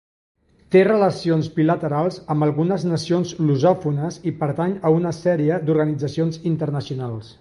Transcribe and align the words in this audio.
Té 0.75 0.79
relacions 0.85 1.49
bilaterals 1.57 2.17
amb 2.35 2.47
algunes 2.47 2.85
nacions 2.93 3.35
lusòfones 3.51 4.17
i 4.33 4.33
pertany 4.41 4.75
a 4.89 4.93
una 5.01 5.13
sèrie 5.19 5.61
d'organitzacions 5.69 6.43
internacionals. 6.55 7.29